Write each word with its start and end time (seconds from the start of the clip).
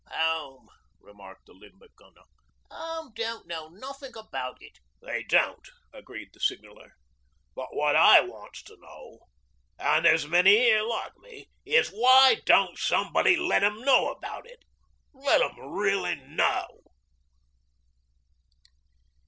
Ar 0.07 0.07
r 0.07 0.09
rh!!' 0.09 0.25
''Ome,' 0.25 0.69
remarked 0.99 1.45
the 1.45 1.53
Limber 1.53 1.85
Gunner. 1.95 2.23
''Ome 2.71 3.13
don't 3.13 3.45
know 3.45 3.67
nuthin' 3.69 4.17
about 4.17 4.57
it.' 4.59 4.79
'They 4.99 5.21
don't,' 5.29 5.69
agreed 5.93 6.29
the 6.33 6.39
Signaller. 6.39 6.93
'But 7.53 7.75
what 7.75 7.95
I 7.95 8.19
wants 8.21 8.63
to 8.63 8.77
know 8.77 9.27
an' 9.77 10.01
there's 10.01 10.23
a 10.23 10.27
many 10.27 10.57
'ere 10.57 10.81
like 10.81 11.15
me 11.17 11.51
is 11.67 11.89
why 11.89 12.37
don't 12.47 12.79
somebody 12.79 13.37
let 13.37 13.63
'em 13.63 13.81
know 13.83 14.09
about 14.11 14.47
it; 14.49 14.63
let 15.13 15.39
'em 15.43 15.55
really 15.59 16.15
know.' 16.15 16.81